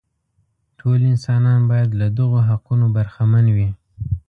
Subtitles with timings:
[0.79, 3.69] ټول انسانان باید له دغو حقونو برخمن وي.